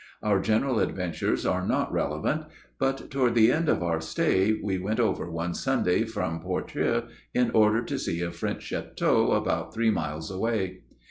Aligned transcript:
Our 0.23 0.39
general 0.39 0.79
adventures 0.79 1.45
are 1.45 1.63
not 1.63 1.93
relevant; 1.93 2.45
but 2.79 3.11
toward 3.11 3.35
the 3.35 3.51
end 3.51 3.69
of 3.69 3.83
our 3.83 4.01
stay 4.01 4.53
we 4.59 4.79
went 4.79 4.99
over 4.99 5.29
one 5.29 5.53
Sunday 5.53 6.05
from 6.05 6.39
Portrieux 6.39 7.03
in 7.35 7.51
order 7.51 7.83
to 7.83 7.99
see 7.99 8.19
a 8.23 8.31
French 8.31 8.63
chiteau 8.69 9.33
about 9.33 9.75
three 9.75 9.91
miles 9.91 10.31
away. 10.31 10.79